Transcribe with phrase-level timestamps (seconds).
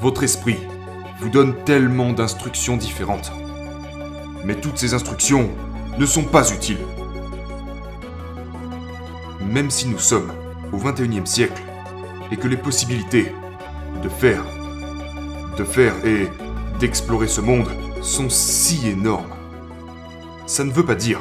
[0.00, 0.58] Votre esprit
[1.20, 3.32] vous donne tellement d'instructions différentes.
[4.44, 5.50] Mais toutes ces instructions
[5.98, 6.86] ne sont pas utiles.
[9.40, 10.32] Même si nous sommes
[10.72, 11.62] au 21e siècle
[12.30, 13.32] et que les possibilités
[14.02, 14.44] de faire,
[15.56, 16.28] de faire et
[16.78, 17.68] d'explorer ce monde
[18.00, 19.34] sont si énormes,
[20.46, 21.20] ça ne veut pas dire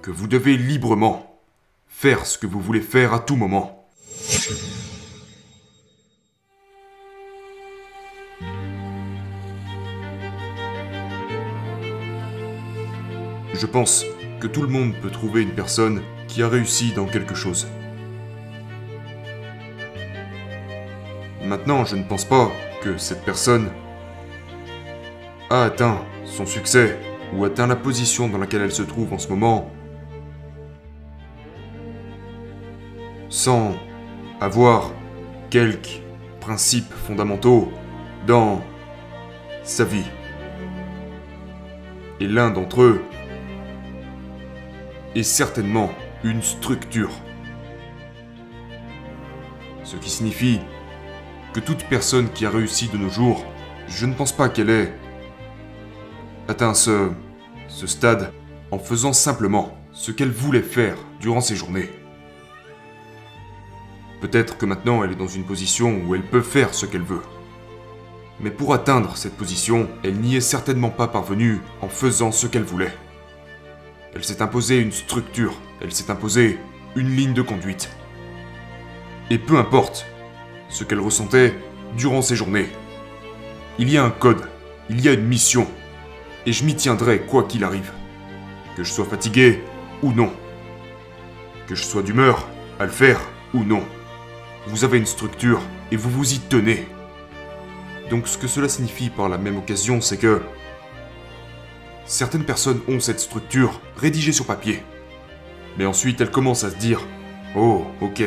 [0.00, 1.40] que vous devez librement
[1.88, 3.88] faire ce que vous voulez faire à tout moment.
[13.58, 14.04] Je pense
[14.38, 17.66] que tout le monde peut trouver une personne qui a réussi dans quelque chose.
[21.42, 22.50] Maintenant, je ne pense pas
[22.82, 23.70] que cette personne
[25.48, 26.98] a atteint son succès
[27.32, 29.70] ou atteint la position dans laquelle elle se trouve en ce moment
[33.30, 33.74] sans
[34.38, 34.92] avoir
[35.48, 36.02] quelques
[36.40, 37.72] principes fondamentaux
[38.26, 38.60] dans
[39.62, 40.10] sa vie.
[42.20, 43.00] Et l'un d'entre eux
[45.16, 45.90] est certainement
[46.24, 47.10] une structure.
[49.82, 50.60] Ce qui signifie
[51.54, 53.44] que toute personne qui a réussi de nos jours,
[53.88, 54.92] je ne pense pas qu'elle ait
[56.48, 57.10] atteint ce,
[57.68, 58.32] ce stade
[58.70, 61.88] en faisant simplement ce qu'elle voulait faire durant ses journées.
[64.20, 67.22] Peut-être que maintenant elle est dans une position où elle peut faire ce qu'elle veut.
[68.40, 72.64] Mais pour atteindre cette position, elle n'y est certainement pas parvenue en faisant ce qu'elle
[72.64, 72.92] voulait.
[74.16, 76.58] Elle s'est imposée une structure, elle s'est imposée
[76.94, 77.90] une ligne de conduite.
[79.28, 80.06] Et peu importe
[80.70, 81.54] ce qu'elle ressentait
[81.98, 82.70] durant ces journées,
[83.78, 84.48] il y a un code,
[84.88, 85.66] il y a une mission,
[86.46, 87.92] et je m'y tiendrai quoi qu'il arrive.
[88.74, 89.62] Que je sois fatigué
[90.02, 90.32] ou non.
[91.66, 92.48] Que je sois d'humeur
[92.80, 93.20] à le faire
[93.52, 93.82] ou non.
[94.66, 95.60] Vous avez une structure
[95.92, 96.88] et vous vous y tenez.
[98.08, 100.40] Donc ce que cela signifie par la même occasion, c'est que
[102.06, 104.82] certaines personnes ont cette structure rédigée sur papier.
[105.76, 107.00] Mais ensuite elles commencent à se dire
[107.54, 108.22] Oh, ok,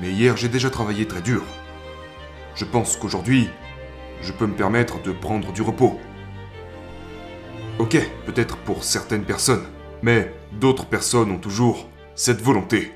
[0.00, 1.42] mais hier j'ai déjà travaillé très dur.
[2.54, 3.48] Je pense qu'aujourd'hui,
[4.22, 5.98] je peux me permettre de prendre du repos.
[7.78, 9.64] Ok, peut-être pour certaines personnes,
[10.02, 12.92] mais d'autres personnes ont toujours cette volonté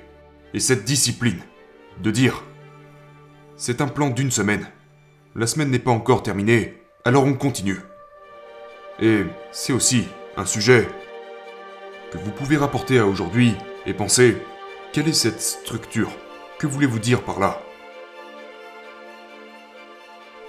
[0.52, 1.40] et cette discipline
[2.02, 2.42] de dire
[3.56, 4.66] c'est un plan d'une semaine.
[5.36, 7.78] La semaine n'est pas encore terminée, alors on continue.
[9.00, 10.06] Et c'est aussi
[10.36, 10.88] un sujet
[12.12, 13.54] que vous pouvez rapporter à aujourd'hui
[13.86, 14.36] et penser,
[14.92, 16.10] quelle est cette structure?
[16.58, 17.60] Que voulez-vous dire par là?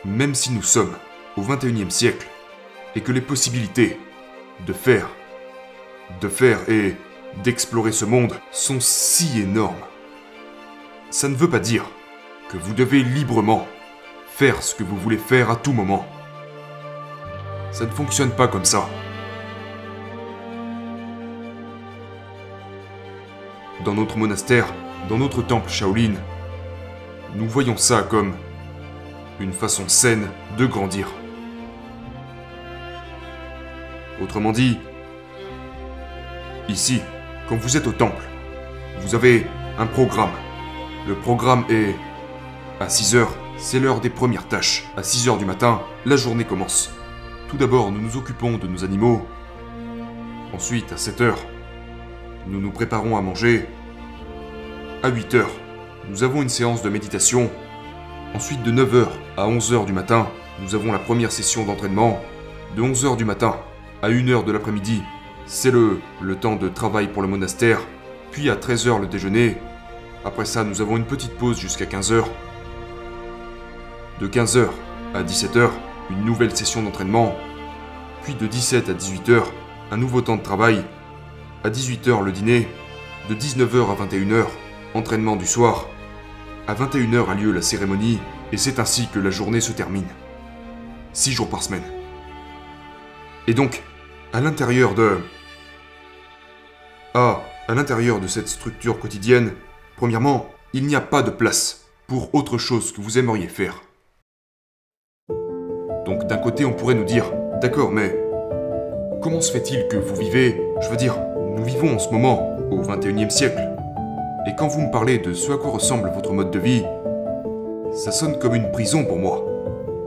[0.03, 0.95] Même si nous sommes
[1.35, 2.27] au 21e siècle
[2.95, 3.99] et que les possibilités
[4.67, 5.09] de faire,
[6.21, 6.95] de faire et
[7.43, 9.73] d'explorer ce monde sont si énormes,
[11.09, 11.85] ça ne veut pas dire
[12.49, 13.67] que vous devez librement
[14.27, 16.05] faire ce que vous voulez faire à tout moment.
[17.75, 18.87] Ça ne fonctionne pas comme ça.
[23.83, 24.67] Dans notre monastère,
[25.09, 26.13] dans notre temple Shaolin,
[27.33, 28.33] nous voyons ça comme
[29.41, 31.09] une façon saine de grandir.
[34.23, 34.79] Autrement dit,
[36.69, 37.01] ici,
[37.49, 38.23] quand vous êtes au temple,
[39.01, 39.45] vous avez
[39.77, 40.31] un programme.
[41.09, 41.93] Le programme est
[42.79, 44.85] à 6 heures, c'est l'heure des premières tâches.
[44.95, 46.95] À 6 heures du matin, la journée commence.
[47.47, 49.25] Tout d'abord, nous nous occupons de nos animaux.
[50.53, 51.45] Ensuite, à 7 heures,
[52.47, 53.67] nous nous préparons à manger.
[55.03, 55.51] À 8 heures,
[56.09, 57.51] nous avons une séance de méditation.
[58.33, 60.27] Ensuite, de 9 heures à 11 heures du matin,
[60.61, 62.19] nous avons la première session d'entraînement.
[62.75, 63.57] De 11 heures du matin
[64.01, 65.03] à 1 heure de l'après-midi,
[65.45, 67.79] c'est le, le temps de travail pour le monastère.
[68.31, 69.57] Puis à 13 heures le déjeuner.
[70.25, 72.29] Après ça, nous avons une petite pause jusqu'à 15 heures.
[74.19, 74.67] De 15h
[75.13, 75.69] à 17h,
[76.09, 77.35] une nouvelle session d'entraînement.
[78.23, 79.43] Puis de 17 à 18h,
[79.91, 80.83] un nouveau temps de travail.
[81.63, 82.67] À 18h, le dîner.
[83.29, 84.45] De 19h à 21h,
[84.93, 85.87] entraînement du soir.
[86.67, 88.19] À 21h a lieu la cérémonie,
[88.51, 90.07] et c'est ainsi que la journée se termine.
[91.13, 91.83] 6 jours par semaine.
[93.47, 93.83] Et donc,
[94.33, 95.19] à l'intérieur de...
[97.13, 99.53] Ah, à l'intérieur de cette structure quotidienne,
[99.95, 103.81] premièrement, il n'y a pas de place pour autre chose que vous aimeriez faire.
[106.05, 107.25] Donc d'un côté, on pourrait nous dire,
[107.61, 108.15] d'accord, mais
[109.21, 111.17] comment se fait-il que vous vivez, je veux dire,
[111.55, 113.61] nous vivons en ce moment au 21e siècle?
[114.47, 116.83] Et quand vous me parlez de ce à quoi ressemble votre mode de vie,
[117.91, 119.43] ça sonne comme une prison pour moi.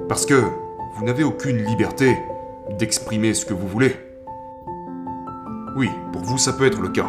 [0.08, 0.44] Parce que
[0.94, 2.16] vous n'avez aucune liberté
[2.78, 3.96] d'exprimer ce que vous voulez.
[5.76, 7.08] Oui, pour vous ça peut être le cas.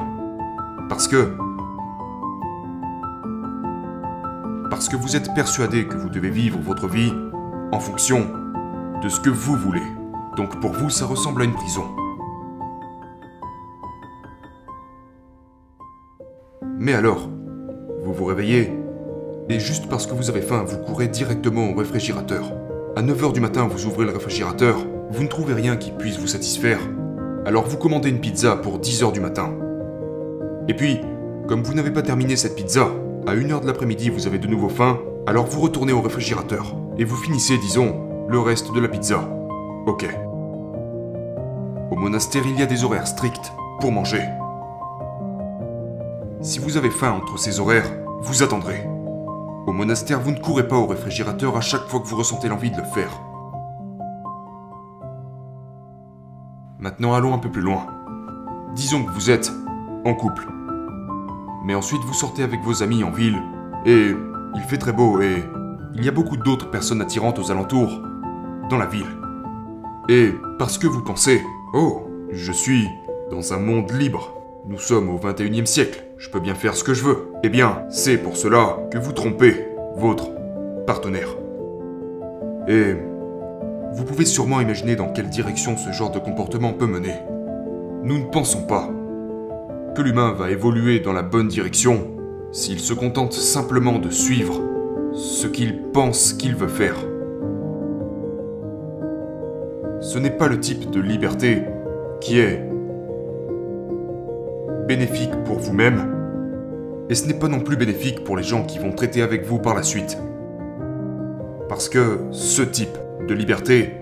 [0.89, 1.31] Parce que
[4.71, 7.11] Parce que vous êtes persuadé que vous devez vivre votre vie
[7.71, 8.27] en fonction
[9.01, 9.83] de ce que vous voulez.
[10.35, 11.85] Donc pour vous, ça ressemble à une prison.
[16.77, 17.29] Mais alors,
[18.03, 18.71] vous vous réveillez,
[19.49, 22.51] et juste parce que vous avez faim, vous courez directement au réfrigérateur.
[22.95, 26.27] À 9h du matin, vous ouvrez le réfrigérateur, vous ne trouvez rien qui puisse vous
[26.27, 26.79] satisfaire.
[27.45, 29.53] Alors vous commandez une pizza pour 10h du matin.
[30.67, 30.99] Et puis,
[31.47, 32.89] comme vous n'avez pas terminé cette pizza,
[33.27, 36.75] à 1h de l'après-midi vous avez de nouveau faim, alors vous retournez au réfrigérateur.
[36.97, 39.27] Et vous finissez, disons, le reste de la pizza.
[39.87, 40.05] Ok.
[41.89, 44.21] Au monastère, il y a des horaires stricts pour manger.
[46.39, 47.91] Si vous avez faim entre ces horaires,
[48.21, 48.87] vous attendrez.
[49.65, 52.69] Au monastère, vous ne courez pas au réfrigérateur à chaque fois que vous ressentez l'envie
[52.69, 53.09] de le faire.
[56.77, 57.87] Maintenant, allons un peu plus loin.
[58.75, 59.51] Disons que vous êtes
[60.05, 60.47] en couple.
[61.65, 63.41] Mais ensuite, vous sortez avec vos amis en ville,
[63.87, 64.15] et
[64.55, 65.43] il fait très beau, et
[65.95, 68.01] il y a beaucoup d'autres personnes attirantes aux alentours,
[68.69, 69.05] dans la ville.
[70.07, 71.41] Et parce que vous pensez,
[71.73, 72.87] oh, je suis
[73.31, 74.35] dans un monde libre,
[74.67, 77.31] nous sommes au 21e siècle, je peux bien faire ce que je veux.
[77.43, 79.67] Eh bien, c'est pour cela que vous trompez
[79.97, 80.29] votre
[80.85, 81.35] partenaire.
[82.67, 82.95] Et
[83.93, 87.15] vous pouvez sûrement imaginer dans quelle direction ce genre de comportement peut mener.
[88.03, 88.89] Nous ne pensons pas
[89.95, 92.07] que l'humain va évoluer dans la bonne direction
[92.51, 94.61] s'il se contente simplement de suivre
[95.13, 96.95] ce qu'il pense qu'il veut faire.
[100.01, 101.63] Ce n'est pas le type de liberté
[102.21, 102.63] qui est
[104.87, 106.15] bénéfique pour vous-même,
[107.09, 109.59] et ce n'est pas non plus bénéfique pour les gens qui vont traiter avec vous
[109.59, 110.17] par la suite.
[111.67, 112.97] Parce que ce type
[113.27, 113.93] de liberté,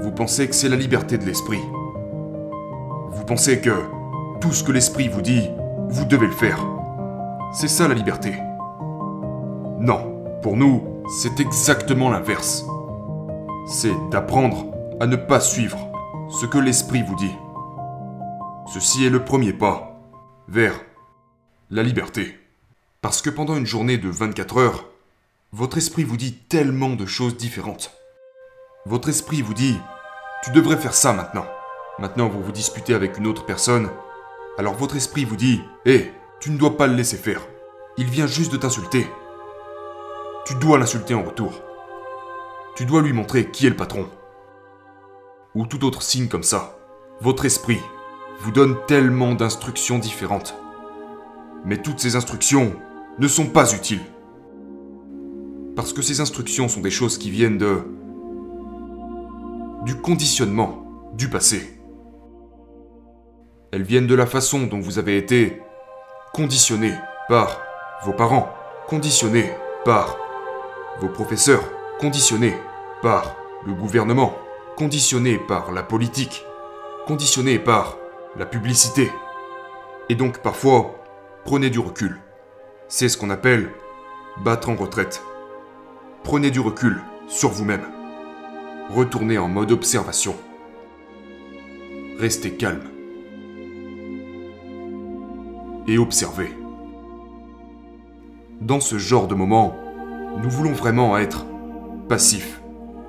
[0.00, 1.62] vous pensez que c'est la liberté de l'esprit.
[3.12, 3.70] Vous pensez que
[4.40, 5.48] tout ce que l'esprit vous dit,
[5.88, 6.58] vous devez le faire.
[7.52, 8.34] C'est ça la liberté.
[9.78, 10.00] Non,
[10.42, 10.82] pour nous,
[11.20, 12.66] c'est exactement l'inverse.
[13.68, 14.66] C'est d'apprendre
[14.98, 15.78] à ne pas suivre
[16.30, 17.34] ce que l'esprit vous dit.
[18.72, 20.00] Ceci est le premier pas
[20.48, 20.80] vers
[21.70, 22.38] la liberté.
[23.02, 24.86] Parce que pendant une journée de 24 heures,
[25.52, 27.92] votre esprit vous dit tellement de choses différentes.
[28.86, 29.78] Votre esprit vous dit,
[30.42, 31.46] tu devrais faire ça maintenant.
[31.98, 33.90] Maintenant, vous vous disputez avec une autre personne.
[34.56, 36.10] Alors votre esprit vous dit, hé,
[36.40, 37.42] tu ne dois pas le laisser faire.
[37.98, 39.06] Il vient juste de t'insulter.
[40.46, 41.52] Tu dois l'insulter en retour.
[42.76, 44.08] Tu dois lui montrer qui est le patron.
[45.56, 46.76] Ou tout autre signe comme ça.
[47.22, 47.80] Votre esprit
[48.40, 50.54] vous donne tellement d'instructions différentes.
[51.64, 52.74] Mais toutes ces instructions
[53.18, 54.04] ne sont pas utiles.
[55.74, 57.78] Parce que ces instructions sont des choses qui viennent de...
[59.86, 61.80] du conditionnement du passé.
[63.72, 65.62] Elles viennent de la façon dont vous avez été
[66.34, 66.92] conditionné
[67.30, 67.62] par
[68.04, 68.50] vos parents,
[68.88, 69.50] conditionné
[69.86, 70.18] par
[71.00, 71.64] vos professeurs,
[71.98, 72.54] conditionné
[73.00, 74.34] par le gouvernement,
[74.76, 76.44] conditionné par la politique,
[77.06, 77.96] conditionné par
[78.36, 79.10] la publicité.
[80.10, 81.02] Et donc parfois,
[81.46, 82.20] prenez du recul.
[82.86, 83.70] C'est ce qu'on appelle
[84.44, 85.22] battre en retraite.
[86.24, 87.86] Prenez du recul sur vous-même.
[88.90, 90.36] Retournez en mode observation.
[92.18, 92.84] Restez calme.
[95.86, 96.50] Et observez.
[98.60, 99.74] Dans ce genre de moment,
[100.42, 101.46] nous voulons vraiment être
[102.08, 102.60] passifs,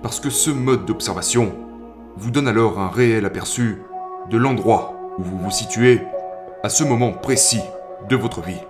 [0.01, 1.53] parce que ce mode d'observation
[2.15, 3.81] vous donne alors un réel aperçu
[4.29, 6.03] de l'endroit où vous vous situez
[6.63, 7.61] à ce moment précis
[8.09, 8.61] de votre vie.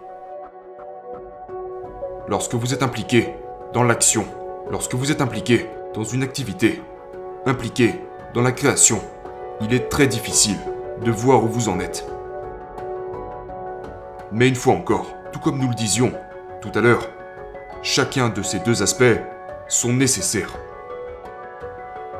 [2.27, 3.29] Lorsque vous êtes impliqué
[3.73, 4.25] dans l'action,
[4.69, 6.81] lorsque vous êtes impliqué dans une activité,
[7.45, 7.95] impliqué
[8.33, 8.99] dans la création,
[9.61, 10.57] il est très difficile
[11.03, 12.05] de voir où vous en êtes.
[14.31, 16.11] Mais une fois encore, tout comme nous le disions
[16.61, 17.07] tout à l'heure,
[17.81, 19.21] chacun de ces deux aspects
[19.67, 20.53] sont nécessaires.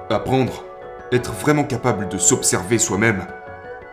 [0.09, 0.63] Apprendre,
[1.11, 3.27] être vraiment capable de s'observer soi-même,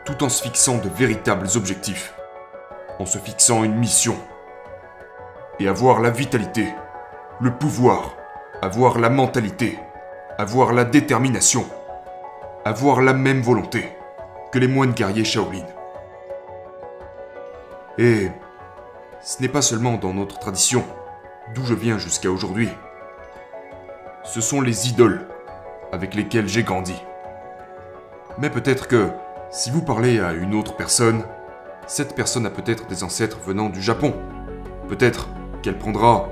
[0.04, 2.14] tout en se fixant de véritables objectifs,
[3.00, 4.16] en se fixant une mission,
[5.58, 6.68] et avoir la vitalité,
[7.40, 8.14] le pouvoir,
[8.62, 9.76] avoir la mentalité,
[10.38, 11.64] avoir la détermination,
[12.64, 13.88] avoir la même volonté
[14.52, 15.66] que les moines guerriers Shaolin.
[17.98, 18.28] Et
[19.20, 20.84] ce n'est pas seulement dans notre tradition,
[21.54, 22.68] d'où je viens jusqu'à aujourd'hui.
[24.22, 25.26] Ce sont les idoles
[25.92, 26.94] avec lesquelles j'ai grandi.
[28.38, 29.08] Mais peut-être que
[29.50, 31.22] si vous parlez à une autre personne,
[31.86, 34.14] cette personne a peut-être des ancêtres venant du Japon.
[34.88, 35.28] Peut-être
[35.62, 36.28] qu'elle prendra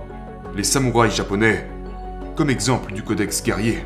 [0.54, 1.66] les samouraïs japonais
[2.36, 3.84] comme exemple du codex guerrier.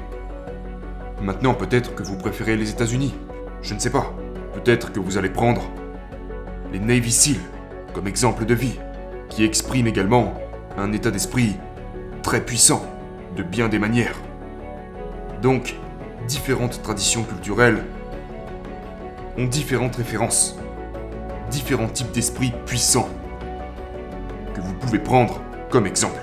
[1.20, 3.14] Maintenant, peut-être que vous préférez les États-Unis.
[3.62, 4.12] Je ne sais pas.
[4.54, 5.62] Peut-être que vous allez prendre
[6.72, 7.40] les Navy Seals
[7.92, 8.78] comme exemple de vie,
[9.28, 10.34] qui expriment également
[10.76, 11.56] un état d'esprit
[12.22, 12.84] très puissant,
[13.36, 14.16] de bien des manières.
[15.42, 15.74] Donc,
[16.26, 17.84] différentes traditions culturelles
[19.38, 20.58] ont différentes références,
[21.50, 23.08] différents types d'esprits puissants
[24.54, 26.20] que vous pouvez prendre comme exemple.